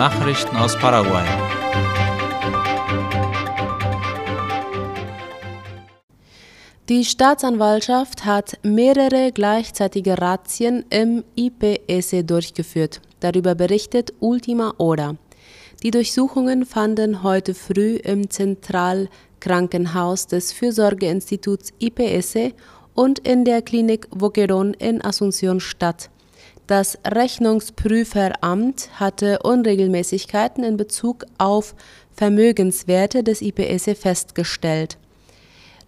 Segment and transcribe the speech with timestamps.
[0.00, 1.26] Nachrichten aus Paraguay.
[6.88, 13.02] Die Staatsanwaltschaft hat mehrere gleichzeitige Razzien im IPS durchgeführt.
[13.20, 15.16] Darüber berichtet Ultima Hora.
[15.82, 22.54] Die Durchsuchungen fanden heute früh im Zentralkrankenhaus des Fürsorgeinstituts IPS
[22.94, 26.08] und in der Klinik Boquerón in Asunción statt.
[26.70, 31.74] Das Rechnungsprüferamt hatte Unregelmäßigkeiten in Bezug auf
[32.12, 34.96] Vermögenswerte des IPS festgestellt.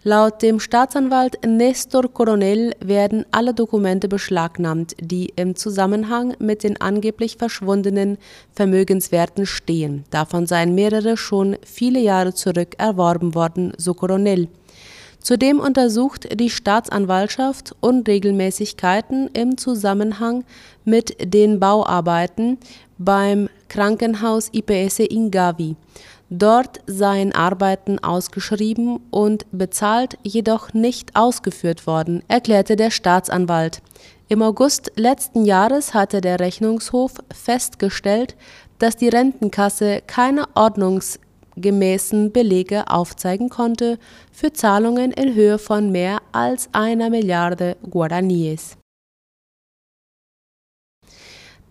[0.03, 7.37] Laut dem Staatsanwalt Nestor Coronel werden alle Dokumente beschlagnahmt, die im Zusammenhang mit den angeblich
[7.37, 8.17] verschwundenen
[8.51, 10.03] Vermögenswerten stehen.
[10.09, 14.49] Davon seien mehrere schon viele Jahre zurück erworben worden, so Coronel.
[15.23, 20.43] Zudem untersucht die Staatsanwaltschaft Unregelmäßigkeiten im Zusammenhang
[20.83, 22.57] mit den Bauarbeiten
[22.97, 25.77] beim Krankenhaus IPS in Gavi.
[26.29, 33.81] Dort seien Arbeiten ausgeschrieben und bezahlt, jedoch nicht ausgeführt worden, erklärte der Staatsanwalt.
[34.27, 38.35] Im August letzten Jahres hatte der Rechnungshof festgestellt,
[38.77, 40.53] dass die Rentenkasse keine
[41.55, 43.97] ordnungsgemäßen Belege aufzeigen konnte
[44.31, 48.77] für Zahlungen in Höhe von mehr als einer Milliarde Guaraníes.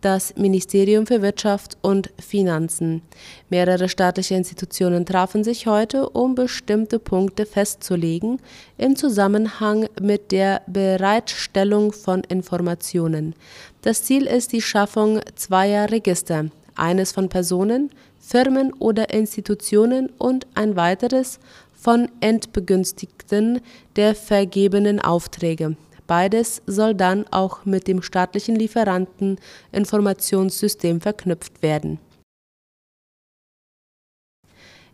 [0.00, 3.02] das Ministerium für Wirtschaft und Finanzen.
[3.50, 8.40] Mehrere staatliche Institutionen trafen sich heute, um bestimmte Punkte festzulegen
[8.78, 13.34] im Zusammenhang mit der Bereitstellung von Informationen.
[13.82, 16.46] Das Ziel ist die Schaffung zweier Register,
[16.80, 21.38] eines von Personen, Firmen oder Institutionen und ein weiteres
[21.72, 23.60] von Endbegünstigten
[23.96, 25.76] der vergebenen Aufträge.
[26.06, 31.98] Beides soll dann auch mit dem staatlichen Lieferanteninformationssystem verknüpft werden.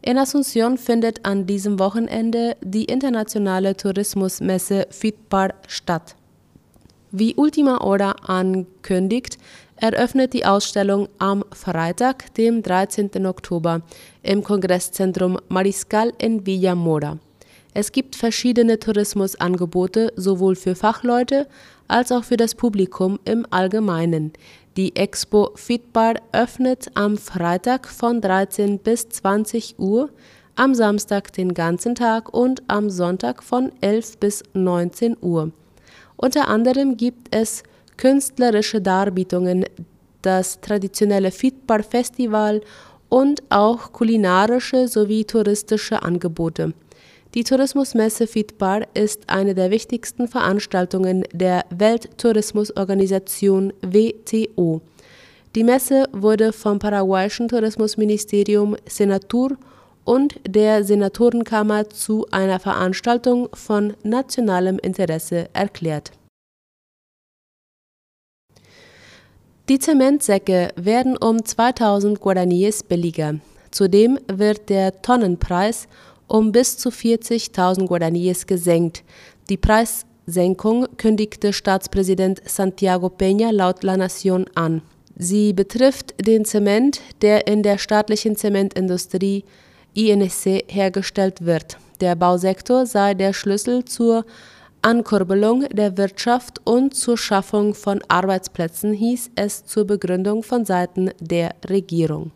[0.02, 6.14] In Asunción findet an diesem Wochenende die internationale Tourismusmesse FITPAR statt.
[7.10, 9.38] Wie Ultima Hora ankündigt,
[9.76, 13.26] eröffnet die Ausstellung am Freitag, dem 13.
[13.26, 13.82] Oktober,
[14.22, 17.18] im Kongresszentrum Mariscal in Villa Mora.
[17.74, 21.46] Es gibt verschiedene Tourismusangebote sowohl für Fachleute
[21.88, 24.32] als auch für das Publikum im Allgemeinen.
[24.78, 30.08] Die Expo Fitbar öffnet am Freitag von 13 bis 20 Uhr,
[30.54, 35.52] am Samstag den ganzen Tag und am Sonntag von 11 bis 19 Uhr.
[36.16, 37.62] Unter anderem gibt es
[37.96, 39.64] künstlerische Darbietungen,
[40.22, 42.60] das traditionelle Fitbar Festival
[43.08, 46.72] und auch kulinarische sowie touristische Angebote.
[47.34, 54.80] Die Tourismusmesse FITPAR ist eine der wichtigsten Veranstaltungen der Welttourismusorganisation WTO.
[55.54, 59.58] Die Messe wurde vom paraguayischen Tourismusministerium Senatur
[60.04, 66.12] und der Senatorenkammer zu einer Veranstaltung von nationalem Interesse erklärt.
[69.68, 73.40] Die Zementsäcke werden um 2000 Guaraníes billiger.
[73.72, 75.88] Zudem wird der Tonnenpreis
[76.28, 79.02] um bis zu 40.000 Guaraníes gesenkt.
[79.48, 84.82] Die Preissenkung kündigte Staatspräsident Santiago Peña laut La Nación an.
[85.16, 89.44] Sie betrifft den Zement, der in der staatlichen Zementindustrie
[89.94, 91.78] INC hergestellt wird.
[92.00, 94.24] Der Bausektor sei der Schlüssel zur
[94.86, 101.56] Ankurbelung der Wirtschaft und zur Schaffung von Arbeitsplätzen, hieß es zur Begründung von Seiten der
[101.68, 102.30] Regierung.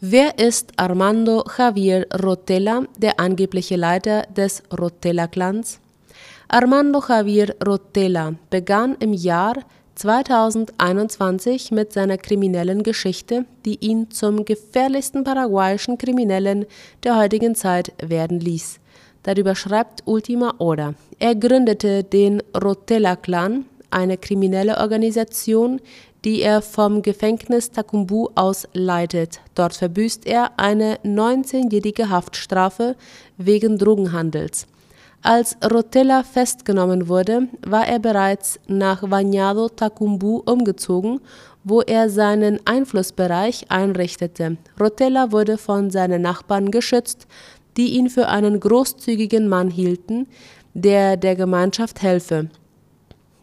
[0.00, 5.78] Wer ist Armando Javier Rotella, der angebliche Leiter des Rotella-Clans?
[6.48, 9.56] Armando Javier Rotella begann im Jahr
[9.96, 16.64] 2021 mit seiner kriminellen Geschichte, die ihn zum gefährlichsten paraguayischen Kriminellen
[17.02, 18.80] der heutigen Zeit werden ließ.
[19.24, 20.94] Darüber schreibt Ultima Hora.
[21.18, 25.80] Er gründete den Rotella-Clan, eine kriminelle Organisation,
[26.24, 29.40] die er vom Gefängnis Takumbu aus leitet.
[29.54, 32.96] Dort verbüßt er eine 19-jährige Haftstrafe
[33.36, 34.66] wegen Drogenhandels.
[35.22, 41.20] Als Rotella festgenommen wurde, war er bereits nach Bañado Takumbu umgezogen,
[41.62, 44.58] wo er seinen Einflussbereich einrichtete.
[44.78, 47.26] Rotella wurde von seinen Nachbarn geschützt,
[47.76, 50.26] die ihn für einen großzügigen Mann hielten,
[50.74, 52.48] der der Gemeinschaft helfe.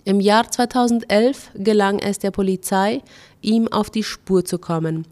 [0.04, 3.02] Im Jahr 2011 gelang es der Polizei,
[3.42, 5.06] ihm auf die Spur zu kommen.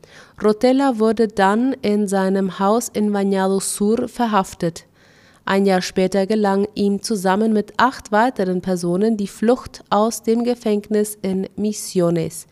[0.43, 4.85] Rotella wurde dann in seinem Haus in Bañado Sur verhaftet.
[5.45, 11.17] Ein Jahr später gelang ihm zusammen mit acht weiteren Personen die Flucht aus dem Gefängnis
[11.21, 12.47] in Misiones.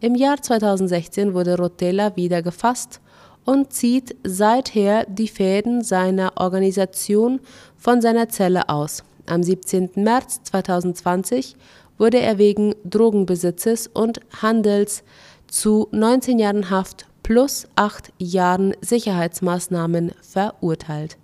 [0.00, 3.00] Im Jahr 2016 wurde Rotella wieder gefasst
[3.44, 7.40] und zieht seither die Fäden seiner Organisation
[7.76, 9.02] von seiner Zelle aus.
[9.26, 9.90] Am 17.
[9.96, 11.56] März 2020
[11.98, 15.04] wurde er wegen Drogenbesitzes und Handels
[15.46, 21.16] zu 19 Jahren Haft plus 8 Jahren Sicherheitsmaßnahmen verurteilt.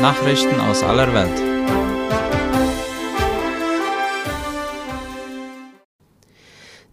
[0.00, 1.47] Nachrichten aus aller Welt.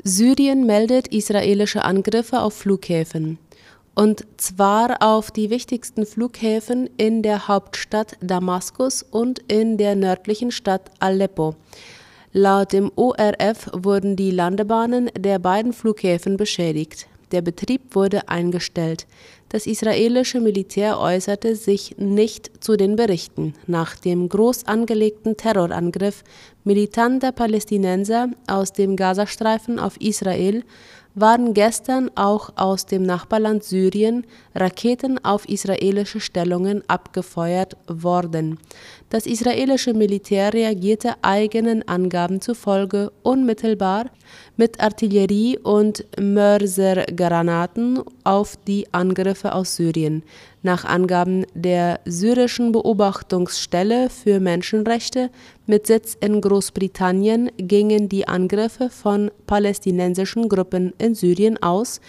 [0.08, 3.40] Syrien meldet israelische Angriffe auf Flughäfen.
[3.96, 10.92] Und zwar auf die wichtigsten Flughäfen in der Hauptstadt Damaskus und in der nördlichen Stadt
[11.00, 11.56] Aleppo.
[12.34, 17.08] Laut dem ORF wurden die Landebahnen der beiden Flughäfen beschädigt.
[17.32, 19.08] Der Betrieb wurde eingestellt.
[19.56, 23.54] Das israelische Militär äußerte sich nicht zu den Berichten.
[23.68, 26.26] Nach dem groß angelegten Terrorangriff
[26.66, 30.66] militanter Palästinenser aus dem Gazastreifen auf Israel
[31.16, 38.60] waren gestern auch aus dem Nachbarland Syrien Raketen auf israelische Stellungen abgefeuert worden.
[39.10, 44.08] Das israelische Militär reagierte eigenen Angaben zufolge unmittelbar
[44.58, 50.24] mit Artillerie und Mörsergranaten auf die Angriffe aus Syrien.
[50.64, 55.30] Nach Angaben der syrischen Beobachtungsstelle für Menschenrechte
[55.68, 62.02] mit Sitz in Großbritannien gingen die Angriffe von palästinensischen Gruppen in Syrien aus,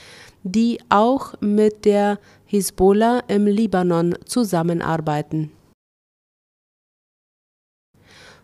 [0.43, 5.51] die auch mit der Hisbollah im Libanon zusammenarbeiten.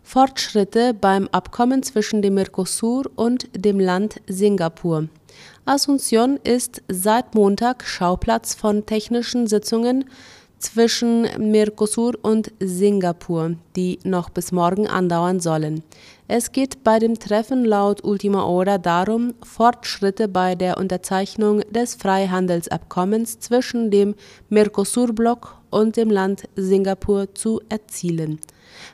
[0.05, 5.07] Fortschritte beim Abkommen zwischen dem Mercosur und dem Land Singapur.
[5.65, 10.05] Asunción ist seit Montag Schauplatz von technischen Sitzungen
[10.63, 15.83] zwischen Mercosur und Singapur, die noch bis morgen andauern sollen.
[16.27, 23.39] Es geht bei dem Treffen laut Ultima Hora darum, Fortschritte bei der Unterzeichnung des Freihandelsabkommens
[23.39, 24.15] zwischen dem
[24.49, 28.39] Mercosur-Block und dem Land Singapur zu erzielen.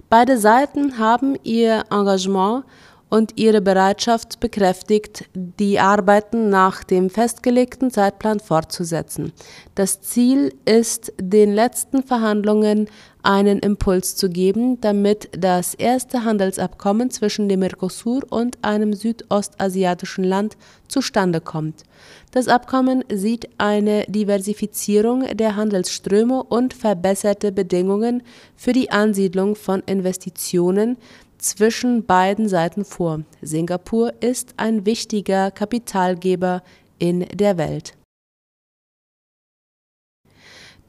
[0.10, 2.64] Beide Seiten haben ihr Engagement
[3.10, 9.34] und ihre Bereitschaft bekräftigt, die Arbeiten nach dem festgelegten Zeitplan fortzusetzen.
[9.76, 12.88] Das Ziel ist, den letzten Verhandlungen
[13.22, 20.56] einen Impuls zu geben, damit das erste Handelsabkommen zwischen dem Mercosur und einem südostasiatischen Land
[20.88, 21.84] zustande kommt.
[22.32, 28.24] Das Abkommen sieht eine Diversifizierung der Handelsströme und verbesserte Bedingungen
[28.56, 30.98] für die Ansiedlung von Investitionen
[31.40, 33.22] zwischen beiden Seiten vor.
[33.42, 36.62] Singapur ist ein wichtiger Kapitalgeber
[37.00, 37.96] in der Welt.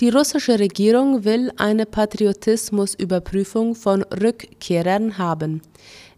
[0.01, 5.61] Die russische Regierung will eine Patriotismusüberprüfung von Rückkehrern haben.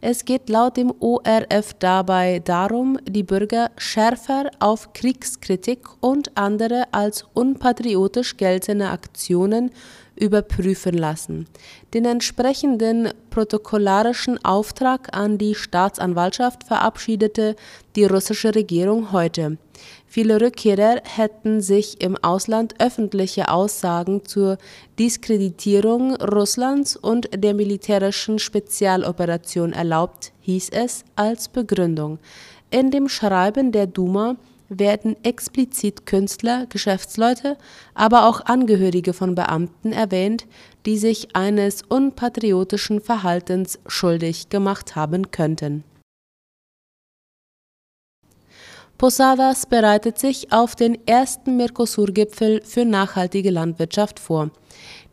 [0.01, 7.25] Es geht laut dem ORF dabei darum, die Bürger schärfer auf Kriegskritik und andere als
[7.35, 9.73] unpatriotisch geltende Aktionen
[10.17, 11.47] überprüfen lassen.
[11.95, 17.57] Den entsprechenden protokollarischen Auftrag an die Staatsanwaltschaft verabschiedete
[17.97, 19.59] die russische Regierung heute.
[20.07, 24.59] Viele Rückkehrer hätten sich im Ausland öffentliche Aussagen zur
[24.99, 32.19] Diskreditierung Russlands und der militärischen Spezialoperation erlaubt, hieß es als Begründung.
[32.71, 34.37] In dem Schreiben der Duma
[34.79, 37.57] werden explizit Künstler, Geschäftsleute,
[37.95, 40.47] aber auch Angehörige von Beamten erwähnt,
[40.87, 45.85] die sich eines unpatriotischen Verhaltens schuldig gemacht haben könnten.
[49.03, 54.53] Posadas bereitet sich auf den ersten Mercosur-Gipfel für nachhaltige Landwirtschaft vor.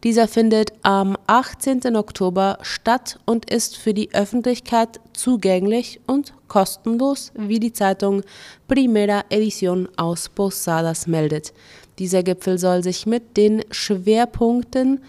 [0.04, 1.98] Dieser findet am 18.
[1.98, 8.24] Oktober statt und ist für die Öffentlichkeit zugänglich und kostenlos, wie die Zeitung
[8.70, 11.54] Primera Edición aus Posadas meldet.
[12.00, 15.02] Dieser Gipfel soll sich mit den Schwerpunkten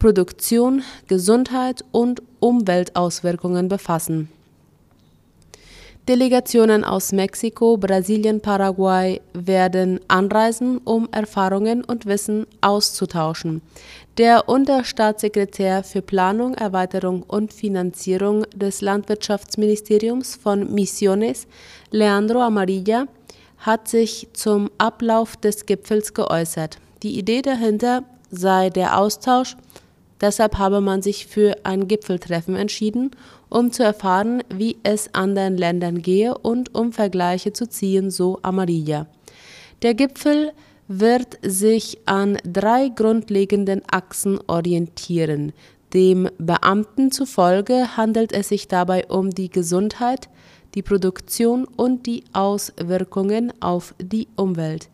[0.00, 4.28] Produktion, Gesundheit und Umweltauswirkungen befassen.
[6.08, 13.60] Delegationen aus Mexiko, Brasilien, Paraguay werden anreisen, um Erfahrungen und Wissen auszutauschen.
[14.16, 21.46] Der Unterstaatssekretär für Planung, Erweiterung und Finanzierung des Landwirtschaftsministeriums von Misiones,
[21.90, 23.04] Leandro Amarilla,
[23.58, 26.78] hat sich zum Ablauf des Gipfels geäußert.
[27.02, 29.58] Die Idee dahinter sei der Austausch,
[30.22, 33.10] deshalb habe man sich für ein Gipfeltreffen entschieden,
[33.48, 39.06] um zu erfahren, wie es anderen Ländern gehe und um Vergleiche zu ziehen, so Amarilla.
[39.82, 40.52] Der Gipfel
[40.88, 45.52] wird sich an drei grundlegenden Achsen orientieren.
[45.94, 50.28] Dem Beamten zufolge handelt es sich dabei um die Gesundheit,
[50.74, 54.88] die Produktion und die Auswirkungen auf die Umwelt.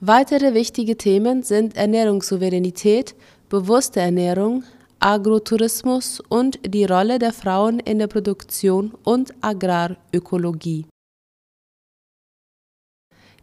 [0.00, 3.14] Weitere wichtige Themen sind Ernährungssouveränität,
[3.48, 4.62] bewusste Ernährung,
[5.00, 10.86] Agrotourismus und die Rolle der Frauen in der Produktion und Agrarökologie.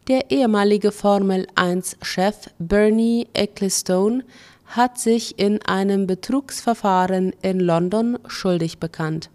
[0.08, 4.22] Der ehemalige Formel-1-Chef Bernie Ecclestone
[4.66, 9.30] hat sich in einem Betrugsverfahren in London schuldig bekannt.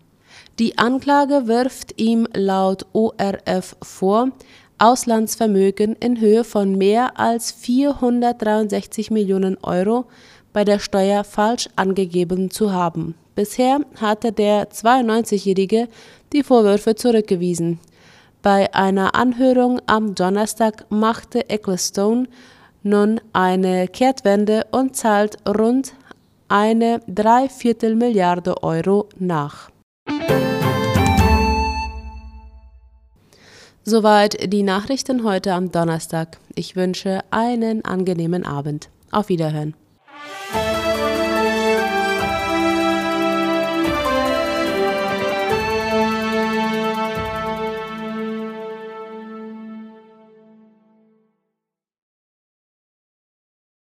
[0.60, 4.30] Die Anklage wirft ihm laut ORF vor,
[4.78, 10.06] Auslandsvermögen in Höhe von mehr als 463 Millionen Euro
[10.54, 13.16] bei der Steuer falsch angegeben zu haben.
[13.36, 15.88] Bisher hatte der 92-Jährige
[16.34, 17.80] die Vorwürfe zurückgewiesen.
[18.42, 22.28] Bei einer Anhörung am Donnerstag machte Ecclestone
[22.84, 25.94] nun eine Kehrtwende und zahlt rund
[26.48, 29.70] eine Dreiviertel Milliarde Euro nach.
[33.84, 36.38] Soweit die Nachrichten heute am Donnerstag.
[36.56, 38.90] Ich wünsche einen angenehmen Abend.
[39.12, 39.76] Auf Wiederhören.